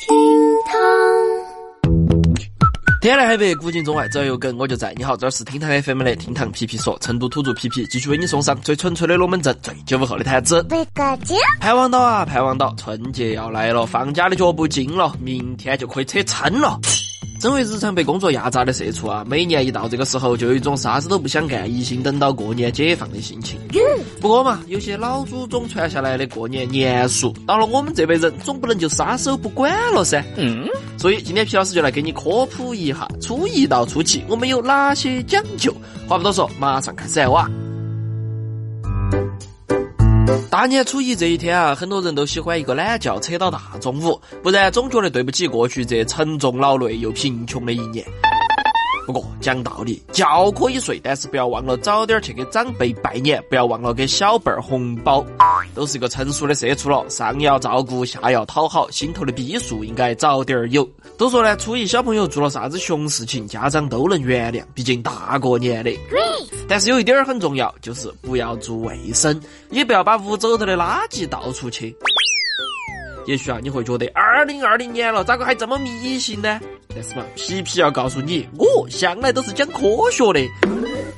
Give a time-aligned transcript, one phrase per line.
[0.00, 0.16] 厅
[0.64, 0.80] 堂，
[3.02, 4.94] 天南海北，古今中外，只要有梗我就在。
[4.96, 10.62] 你好，这是厅堂 FM 的厅堂皮皮说，成都土著皮皮继续为你送上最纯粹的龙门阵，最九五后的谈资。
[10.62, 16.80] 贝个姐，盼望到啊，盼望到，春节要来了，放假的脚步近了，明天就可以扯撑了。
[17.40, 23.58] 身为日常被工作压榨的社畜啊，每年一到这个时候，就有一种啥子都不想干，一心等到过年解放的心情。
[24.20, 30.22] 不过嘛，有些老祖宗传下来的过年年俗，到了我们这辈人，总不能就撒手不管了噻。
[30.36, 30.68] 嗯。
[30.98, 35.74] 所以今天皮老师就来给你科普一下，初一到初七我们有哪些讲究。
[36.06, 37.50] 话不多说，马上开始哇！
[40.50, 48.04] 大年初一这一天啊，很多人都喜欢一个懒觉扯到大中午，不然总觉得对不起过去这沉重劳累又贫穷的一年。
[49.06, 55.24] 不过讲道理，觉可以睡，但是不要忘了早点去给长辈拜年，不要忘了给小辈儿红包。
[55.74, 60.88] 都是一个成熟的社畜了，上要照顾，下要讨好，心头的逼数应该早点儿有。
[61.16, 65.90] 都说呢，初一小朋友做了啥子熊事情，家长都能原谅，毕竟大过年的。
[66.68, 71.94] 但是有一点儿很重要，就是不要做卫生，也不要把屋走头的垃圾到处去。
[73.26, 76.58] 也许啊，你会觉得二零二零年了，咋个还这么迷信呢？
[76.88, 80.40] 但是嘛，皮皮要告诉你，我向来都是讲科学的。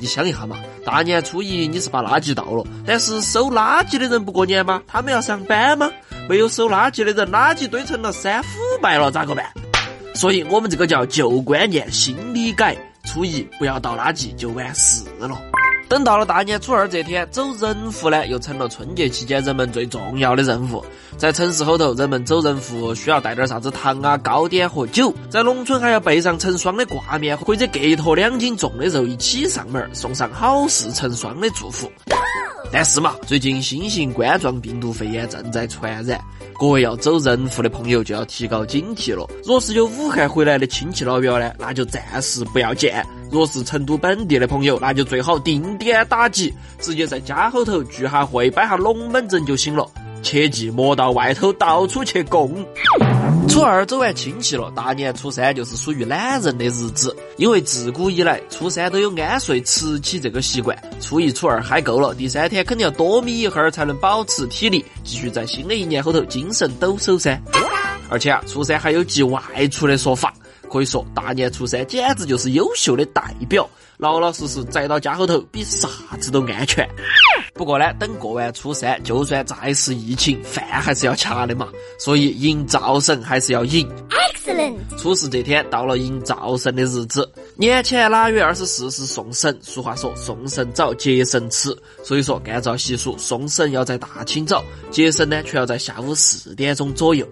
[0.03, 4.83] 你想一下嘛，大年初一你是把垃圾倒了，但是收垃圾的人不过年吗？
[4.85, 5.89] 他们要上班吗？
[6.29, 8.49] 没有收垃圾的人，垃圾堆成了山腐
[8.81, 9.47] 败了，咋个办？
[10.13, 15.41] 所以我们这个叫旧观念新理改，初一不要倒垃圾就完事了。
[15.93, 20.83] 等到了大年初二这天，走人户呢，又成了春节期间人们最重要的任务。
[21.19, 31.93] 在城市后头，人们走人户需要带点啥子糖啊、糕点和酒；在农村，还要备上成双的挂面或者各坨两斤重的肉一起上门，送上好事成双的祝福。
[32.73, 36.19] 但是嘛，最近新型冠状病毒肺炎正在传染，
[36.55, 39.29] 各位要走人户的朋友就要提高警惕了。
[39.45, 49.89] 若是有武汉回来的亲戚老表呢，那就暂时不要见；若是成都本地的朋友，那就最好定点打击，直接在家后头聚下会，摆下龙门阵就行了。
[50.23, 52.65] 切记莫到外头到处去供。
[53.49, 60.79] 初二走完亲戚了，大年初三就是属于懒人的日子，因为自古以来初三都有安睡迟起这个习惯。
[61.01, 67.41] 初一、初二嗨够了，第三天肯定要多眯一会儿才能保持体力，继续在新的一年后头精神抖擞噻。
[68.09, 69.41] 而且啊，初三还有忌外
[69.73, 70.33] 出的说法，
[70.73, 73.69] 可以说大年初三简直就是优秀的代表。
[73.99, 75.87] 老老实实宅到家后头，比啥
[76.19, 76.89] 子都安全。
[77.55, 81.69] 不过呢，等过完初三，就算再是疫情，饭还是要掐的嘛。
[82.01, 83.89] 所以迎灶神还是要迎。
[84.09, 84.77] Excellent。
[84.99, 89.57] 初四这天到了迎灶神的日子，年前腊月二十四是送神。
[89.63, 91.77] 俗话说送神早，接神迟。
[92.03, 97.29] 所以说，按照习俗，送神要在大清早，接神呢却要在下午四点钟左右。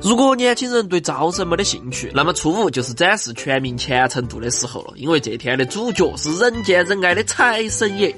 [0.00, 8.14] 如果年轻人对灶神没得兴趣，那么初五就是展示全民虔诚度的时候了，因为这天的主角是人见人爱的财神爷。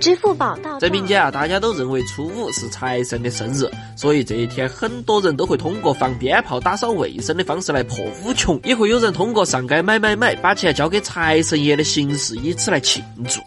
[0.00, 13.40] 支付宝到在民间啊，大家都认为初五是财神的生日，所以这一天很多人都会通过放鞭炮、打扫卫生的方式来破五穷，也会有人通过上街买买买，把钱交给财神爷的形式，以此来庆祝。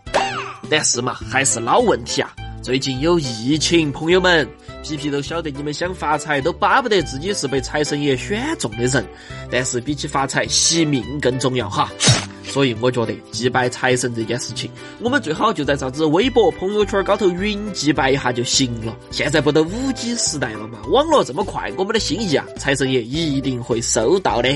[0.69, 4.47] 但是嘛，还是老问题啊，最近有疫情，朋友们，
[4.85, 9.03] 皮皮都晓得你们想发财，都巴不得自己是被财神爷选中的人，
[9.49, 11.89] 但是比起发财，惜命更重要哈。
[12.43, 14.69] 所以我觉得祭拜财神这件事情，
[15.01, 18.95] 我们最好就在啥子微博、朋友圈高头云祭拜一下就行了。
[19.09, 24.55] 现在不都五 G 时代了嘛，网络这么快，我们的心意啊，财神爷一定会收到的。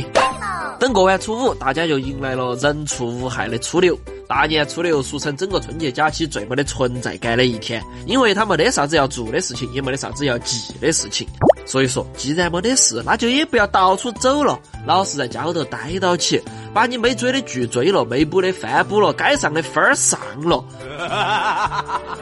[0.80, 3.98] 等过完初五，大家就迎来了人畜无害的初六。
[4.30, 11.28] 大年初六俗称整个春节假期最没得存在感的一天，因为它没得啥子要做的事情，也没得啥子要记的事情。
[11.66, 16.40] 所以说，既然没得事，那就也不要到处走了，老实在家后头待到起。
[16.76, 20.64] 把你没追的剧追了，没补的饭补了，该上的分儿上了。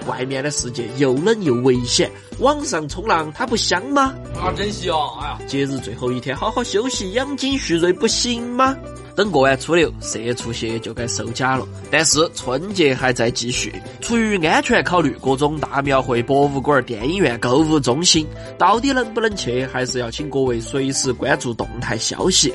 [0.08, 4.16] 外面的世界又冷又危险，网上冲浪它不香吗？
[4.40, 4.96] 啊，真香！
[5.20, 8.74] 哎呀，节日最后一天，好好休息，养精蓄锐不行吗？
[9.18, 11.68] 等过完初六，社畜蟹就该收假了。
[11.90, 18.28] 但是春节还在继续，出于安全考虑，各种大庙会、博物馆、电影院、购物中心，
[18.60, 22.54] 到底能不能去，还是要请各位随时关注动态消息。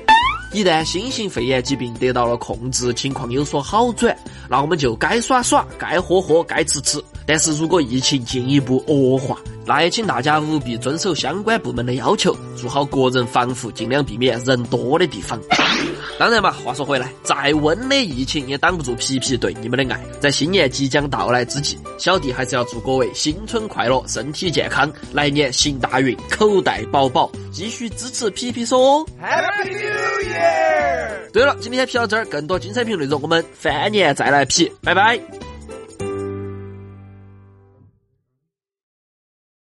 [0.52, 4.16] 一旦新型肺炎疾病得到了控制，情况有所好转，
[4.48, 7.02] 那我们就该耍耍，该喝喝，该吃吃。
[7.26, 9.36] 但是如果疫情进一步恶化，
[9.66, 15.40] 那也请大家务必遵守相关部门的要求，做好个人防护，尽量避免人多的地方。
[16.22, 20.00] 当然嘛，话说回来，再温的疫情也挡不住皮皮对你们的爱。
[20.20, 29.04] 在新年即将到来之际，小弟还是要祝各位新春快乐，身体健康，来年行大运，口袋饱饱，继续支持皮皮说。
[29.20, 31.32] Happy New Year！
[31.32, 35.18] 对了，今天皮到这儿，更多精彩评论内容我们翻年再来皮，拜拜。